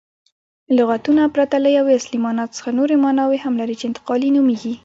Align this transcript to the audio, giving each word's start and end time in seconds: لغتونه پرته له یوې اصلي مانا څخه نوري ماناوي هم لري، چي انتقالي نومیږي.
لغتونه 0.77 1.21
پرته 1.35 1.55
له 1.65 1.69
یوې 1.77 1.91
اصلي 1.99 2.17
مانا 2.25 2.45
څخه 2.55 2.69
نوري 2.77 2.97
ماناوي 3.03 3.39
هم 3.45 3.53
لري، 3.61 3.75
چي 3.79 3.85
انتقالي 3.89 4.29
نومیږي. 4.35 4.73